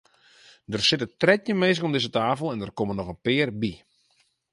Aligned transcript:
Der 0.71 0.81
sitte 0.87 1.07
trettjin 1.21 1.59
minsken 1.61 1.87
om 1.87 1.93
dizze 1.95 2.11
tafel 2.17 2.47
en 2.53 2.59
der 2.63 2.75
komme 2.77 2.93
noch 2.95 3.11
in 3.13 3.19
pear 3.25 3.49
by. 3.61 3.71